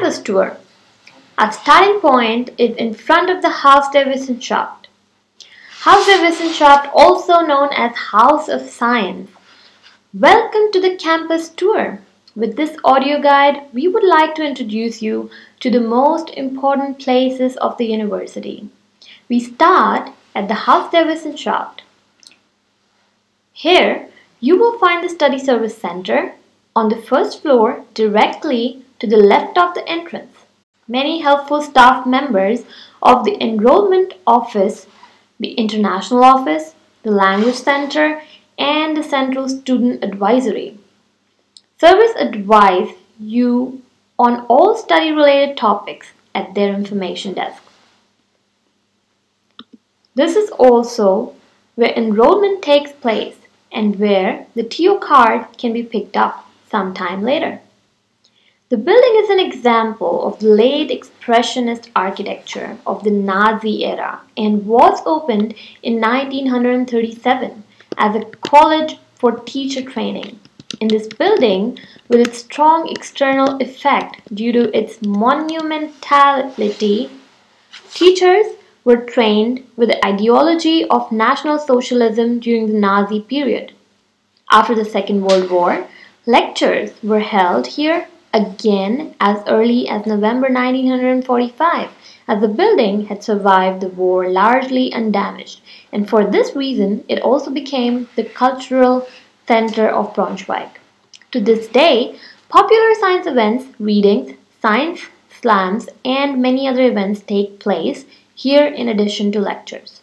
[0.00, 0.56] Campus tour.
[1.36, 4.88] Our starting point is in front of the Haus der Wissenschaft.
[5.82, 9.30] Haus der Wissenschaft, also known as House of Science.
[10.14, 11.98] Welcome to the campus tour.
[12.34, 15.28] With this audio guide, we would like to introduce you
[15.60, 18.70] to the most important places of the university.
[19.28, 21.82] We start at the Haus der Wissenschaft.
[23.52, 24.08] Here,
[24.40, 26.32] you will find the Study Service Center
[26.74, 30.36] on the first floor directly to the left of the entrance.
[30.86, 32.60] Many helpful staff members
[33.02, 34.86] of the Enrollment Office,
[35.38, 38.22] the International Office, the Language Center,
[38.58, 40.78] and the Central Student Advisory.
[41.78, 43.80] Service advise you
[44.18, 47.62] on all study related topics at their information desk.
[50.14, 51.34] This is also
[51.74, 53.36] where enrollment takes place
[53.72, 57.60] and where the TU card can be picked up sometime later.
[58.70, 65.02] The building is an example of late Expressionist architecture of the Nazi era and was
[65.04, 67.64] opened in 1937
[67.98, 70.38] as a college for teacher training.
[70.80, 77.10] In this building, with its strong external effect due to its monumentality,
[77.92, 78.46] teachers
[78.84, 83.72] were trained with the ideology of National Socialism during the Nazi period.
[84.52, 85.88] After the Second World War,
[86.24, 91.90] lectures were held here again as early as November 1945
[92.28, 95.60] as the building had survived the war largely undamaged
[95.92, 99.06] and for this reason it also became the cultural
[99.46, 100.70] center of Braunschweig.
[101.32, 105.00] To this day, popular science events, readings, science
[105.40, 110.02] slams and many other events take place here in addition to lectures.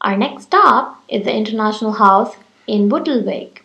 [0.00, 3.58] Our next stop is the International House in Bültenweg.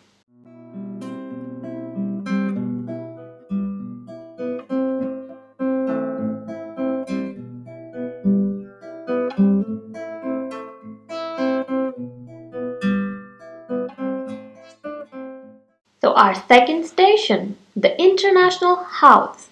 [16.22, 19.48] Our second station, the International House.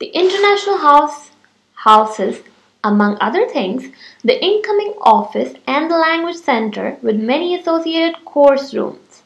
[0.00, 1.30] The International House
[1.76, 2.40] houses,
[2.84, 3.86] among other things,
[4.22, 9.22] the incoming office and the language center with many associated course rooms.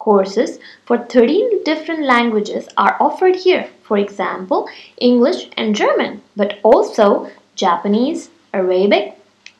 [0.00, 7.30] Courses for 13 different languages are offered here, for example, English and German, but also
[7.54, 9.16] Japanese, Arabic,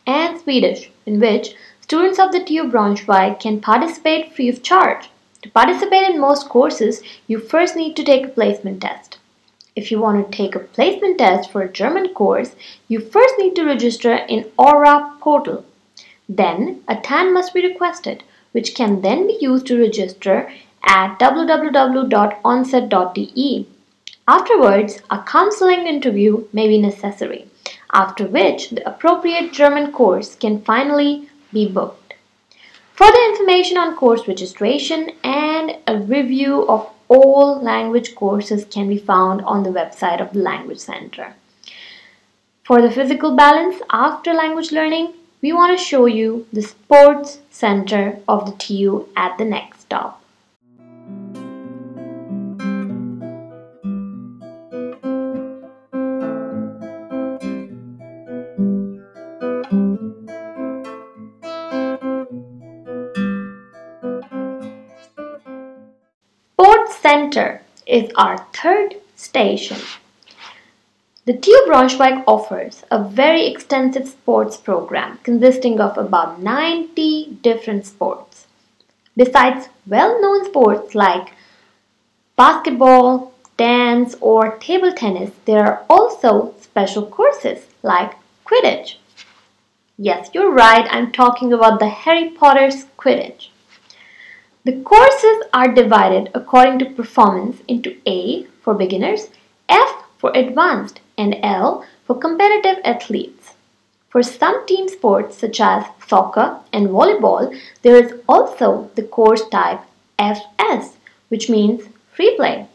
[0.09, 5.12] and Swedish, in which students of the TU Braunschweig can participate free of charge.
[5.43, 9.19] To participate in most courses, you first need to take a placement test.
[9.75, 12.55] If you want to take a placement test for a German course,
[12.89, 15.65] you first need to register in Aura portal.
[16.29, 18.23] Then a TAN must be requested,
[18.53, 20.53] which can then be used to register
[20.85, 22.07] at www.onset.de.
[24.29, 27.47] Afterwards, a counseling interview may be necessary,
[27.93, 32.02] after which the appropriate German course can finally be booked.
[32.95, 39.43] Further information on course registration and a review of all language courses can be found
[39.43, 41.35] on the website of the Language Center.
[42.65, 48.21] For the physical balance after language learning, we want to show you the Sports Center
[48.29, 50.22] of the TU at the next stop.
[67.32, 69.78] Center is our third station.
[71.25, 78.48] The TU Braunschweig offers a very extensive sports program consisting of about 90 different sports.
[79.16, 81.32] Besides well-known sports like
[82.37, 88.12] basketball, dance, or table tennis, there are also special courses like
[88.44, 88.96] Quidditch.
[89.96, 93.49] Yes, you're right, I'm talking about the Harry Potter's Quidditch.
[94.64, 99.29] The courses are divided according to performance into A for beginners,
[99.69, 103.55] F for advanced, and L for competitive athletes.
[104.09, 109.81] For some team sports such as soccer and volleyball, there is also the course type
[110.17, 110.93] FS,
[111.29, 112.69] which means free play.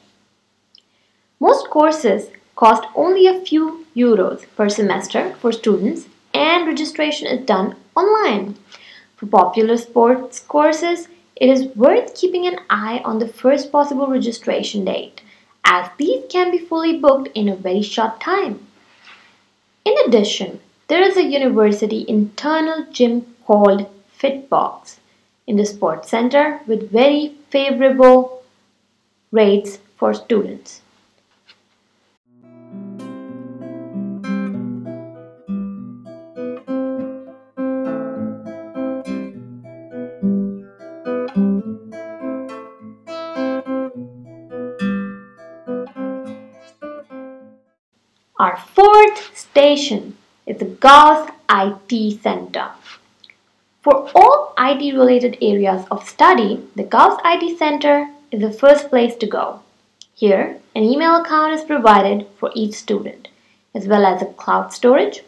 [1.39, 7.77] Most courses cost only a few euros per semester for students and registration is done
[7.95, 8.57] online.
[9.15, 11.07] For popular sports courses,
[11.39, 15.21] it is worth keeping an eye on the first possible registration date,
[15.63, 18.65] as these can be fully booked in a very short time.
[19.85, 23.87] In addition, there is a university internal gym called
[24.19, 24.97] Fitbox
[25.45, 28.43] in the sports center with very favorable
[29.31, 30.81] rates for students.
[48.39, 52.69] Our fourth station is the Gauss IT Center.
[53.81, 59.15] For all IT related areas of study, the Gauss IT Center is the first place
[59.15, 59.61] to go.
[60.13, 63.27] Here, an email account is provided for each student,
[63.73, 65.23] as well as a cloud storage.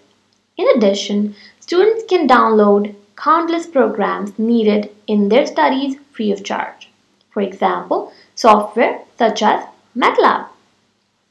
[0.56, 6.91] In addition, students can download countless programs needed in their studies free of charge.
[7.31, 9.65] For example, software such as
[9.97, 10.45] MATLAB.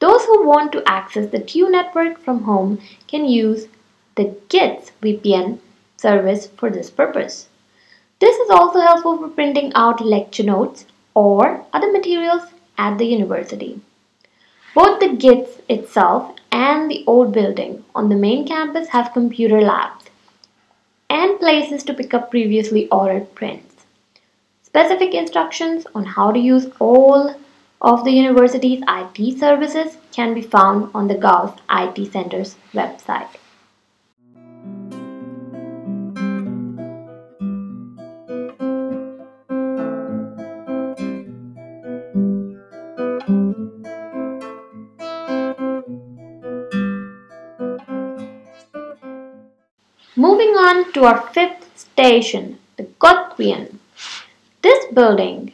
[0.00, 3.66] Those who want to access the TU network from home can use
[4.14, 5.58] the GITZ VPN
[5.96, 7.48] service for this purpose.
[8.20, 12.42] This is also helpful for printing out lecture notes or other materials
[12.76, 13.80] at the university.
[14.74, 20.04] Both the GITZ itself and the old building on the main campus have computer labs
[21.10, 23.86] and places to pick up previously ordered prints.
[24.62, 27.34] Specific instructions on how to use all
[27.80, 33.28] of the university's IT services can be found on the Gauss IT Center's website.
[50.16, 53.76] Moving on to our fifth station, the Grotrian.
[54.62, 55.52] This building,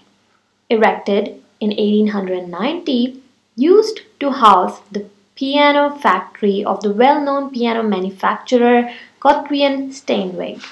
[0.70, 3.22] erected in 1890,
[3.56, 8.90] used to house the piano factory of the well-known piano manufacturer
[9.20, 10.62] Grotrian Steinweg,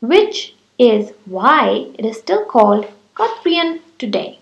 [0.00, 4.38] which is why it is still called Grotrian today.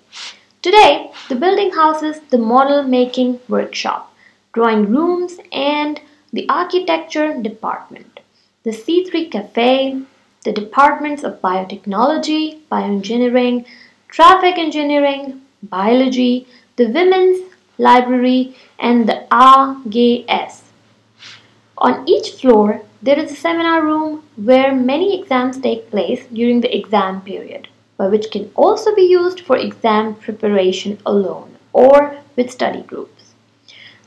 [0.62, 4.14] Today, the building houses the model making workshop,
[4.52, 6.00] drawing rooms, and
[6.32, 8.20] the architecture department
[8.64, 10.00] the C3 Cafe,
[10.42, 13.66] the departments of biotechnology, bioengineering,
[14.08, 16.46] traffic engineering, biology,
[16.76, 17.40] the women's
[17.78, 20.62] library, and the AGS.
[21.78, 26.74] On each floor, there is a seminar room where many exams take place during the
[26.74, 32.82] exam period, but which can also be used for exam preparation alone or with study
[32.82, 33.34] groups.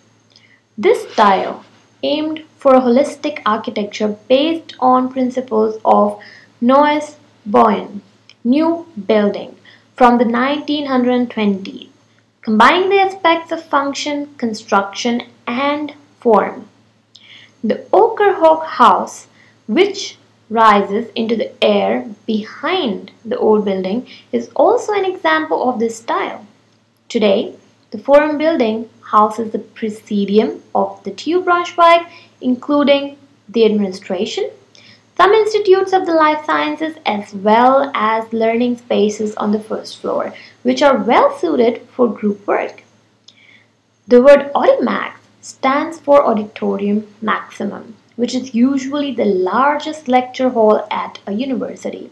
[0.79, 1.63] This style
[2.01, 6.19] aimed for a holistic architecture based on principles of
[6.59, 8.01] Neues Bauen
[8.45, 9.55] new building
[9.95, 11.89] from the 1920s,
[12.41, 16.67] combining the aspects of function, construction, and form.
[17.63, 19.25] The Okerhochhaus,
[19.67, 20.17] which
[20.49, 26.45] rises into the air behind the old building, is also an example of this style.
[27.09, 27.55] Today,
[27.89, 32.07] the Forum building houses the Presidium of the TU Braunschweig,
[32.41, 33.17] including
[33.49, 34.51] the administration,
[35.17, 40.33] some institutes of the life sciences as well as learning spaces on the first floor,
[40.63, 42.83] which are well suited for group work.
[44.07, 51.19] The word Audimax stands for Auditorium Maximum, which is usually the largest lecture hall at
[51.25, 52.11] a university.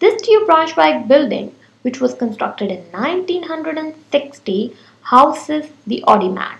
[0.00, 6.58] This TU Braunschweig building, which was constructed in 1960, houses the Audimax,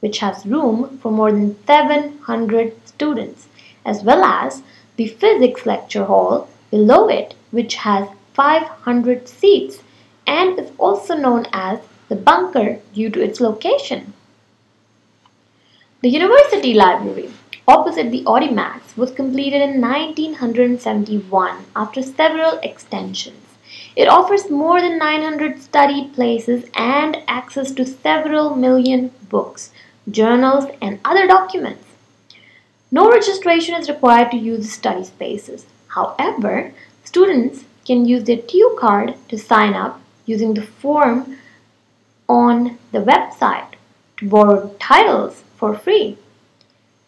[0.00, 3.48] which has room for more than 700 students,
[3.86, 4.62] as well as
[4.96, 9.82] the physics lecture hall below it which has 500 seats
[10.26, 14.12] and is also known as the bunker due to its location.
[16.02, 17.30] The University Library,
[17.68, 23.42] opposite the Audimax, was completed in 1971 after several extensions.
[23.94, 29.70] It offers more than 900 study places and access to several million books,
[30.10, 31.84] journals, and other documents.
[32.94, 35.64] No registration is required to use the study spaces.
[35.88, 41.38] However, students can use their TU card to sign up using the form
[42.28, 43.76] on the website
[44.18, 46.18] to borrow titles for free.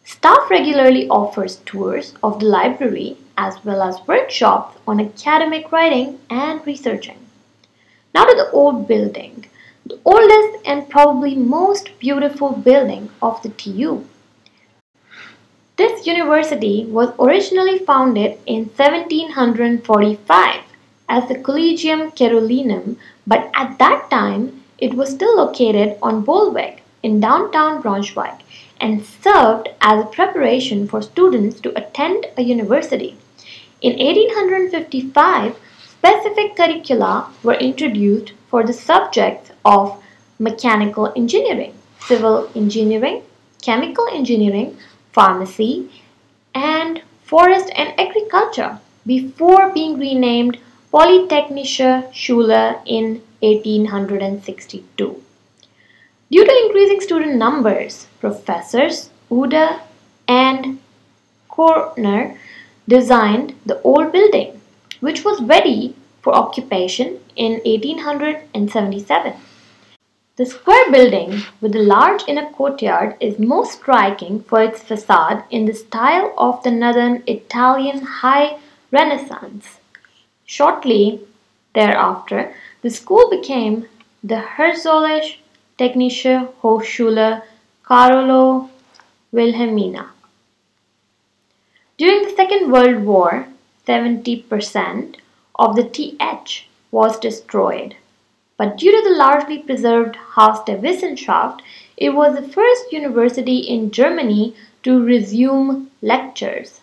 [0.05, 6.67] Staff regularly offers tours of the library as well as workshops on academic writing and
[6.67, 7.19] researching.
[8.14, 9.45] Now to the old building,
[9.85, 14.07] the oldest and probably most beautiful building of the TU.
[15.76, 20.61] This university was originally founded in 1745
[21.09, 27.19] as the Collegium Carolinum, but at that time it was still located on Bohlweg in
[27.19, 28.40] downtown Braunschweig
[28.81, 33.16] and served as a preparation for students to attend a university.
[33.83, 35.57] In 1855,
[35.88, 40.00] specific curricula were introduced for the subjects of
[40.38, 43.23] mechanical engineering, civil engineering,
[43.61, 44.76] chemical engineering,
[45.14, 45.88] pharmacy,
[46.54, 50.59] and forest and agriculture before being renamed
[50.92, 55.23] Polytechnische Schule in 1862.
[56.30, 59.80] Due to increasing student numbers, professors Uhde
[60.26, 60.78] and
[61.49, 62.37] Korner
[62.88, 64.61] designed the old building,
[65.00, 69.35] which was ready for occupation in 1877.
[70.37, 75.64] The square building with a large inner courtyard is most striking for its facade in
[75.64, 78.59] the style of the northern Italian High
[78.91, 79.79] Renaissance.
[80.45, 81.21] Shortly
[81.73, 83.87] thereafter, the school became
[84.25, 85.38] the Herzogliche
[85.79, 87.43] Technische Hochschule
[87.85, 88.71] Carolo
[89.31, 90.11] Wilhelmina.
[91.97, 93.47] During the Second World War,
[93.87, 95.14] 70%
[95.55, 97.95] of the TH was destroyed.
[98.57, 101.61] But due to the largely preserved Haus der Wissenschaft,
[101.97, 106.81] it was the first university in Germany to resume lectures.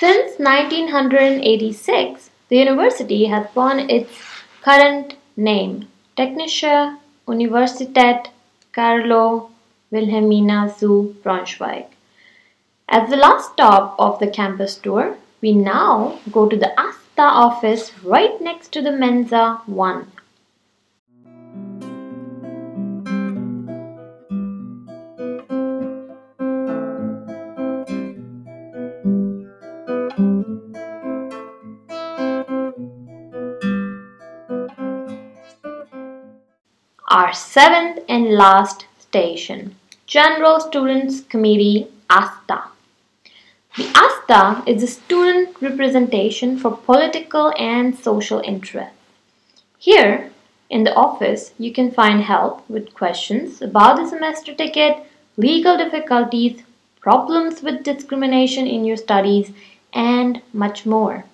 [0.00, 4.10] Since 1986, the university has borne its
[4.62, 8.28] current name, Technische Universität
[8.72, 9.50] Carolo
[9.90, 11.86] Wilhelmina zu Braunschweig.
[12.88, 17.92] As the last stop of the campus tour, we now go to the ASTA office
[18.02, 20.10] right next to the Mensa 1.
[37.10, 42.64] Our seventh and last station, General Students Committee ASTA.
[43.78, 48.92] The ASTA is a student representation for political and social interests.
[49.78, 50.30] Here,
[50.68, 54.98] in the office, you can find help with questions about the semester ticket,
[55.38, 56.60] legal difficulties,
[57.00, 59.50] problems with discrimination in your studies,
[59.94, 61.24] and much more.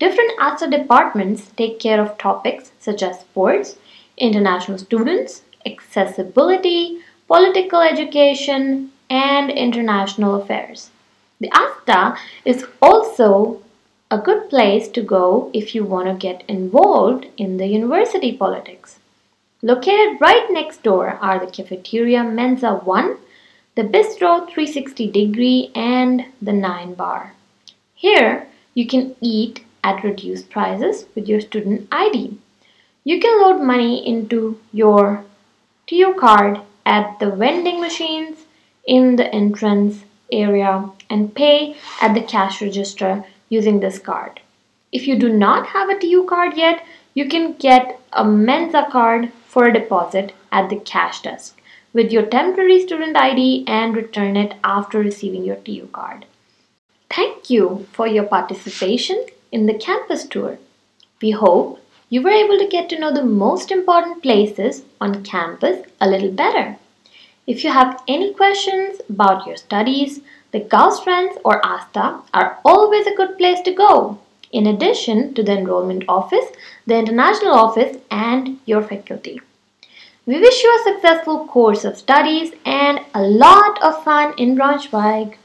[0.00, 3.76] Different ASTA departments take care of topics such as sports,
[4.16, 10.90] international students, accessibility, political education, and international affairs.
[11.40, 13.62] The ASTA is also
[14.10, 18.98] a good place to go if you want to get involved in the university politics.
[19.62, 23.16] Located right next door are the cafeteria Mensa 1,
[23.74, 27.32] the bistro 360 degree, and the 9 bar.
[27.94, 32.38] Here, you can eat at reduced prices with your student ID.
[33.04, 35.24] You can load money into your
[35.86, 38.38] TU card at the vending machines
[38.86, 44.40] in the entrance area and pay at the cash register using this card.
[44.90, 49.30] If you do not have a TU card yet, you can get a Mensa card
[49.46, 51.60] for a deposit at the cash desk
[51.92, 56.24] with your temporary student ID and return it after receiving your TU card.
[57.10, 60.58] Thank you for your participation in the campus tour.
[61.20, 65.86] We hope you were able to get to know the most important places on campus
[66.00, 66.76] a little better.
[67.46, 70.20] If you have any questions about your studies,
[70.52, 74.18] the Gauss Friends or ASTA are always a good place to go.
[74.52, 76.46] In addition to the enrollment office,
[76.86, 79.40] the international office, and your faculty.
[80.26, 85.36] We wish you a successful course of studies and a lot of fun in Braunschweig.